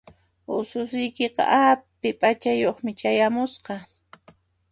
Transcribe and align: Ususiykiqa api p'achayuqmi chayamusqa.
Ususiykiqa 0.57 1.43
api 1.69 2.09
p'achayuqmi 2.19 2.91
chayamusqa. 2.99 3.73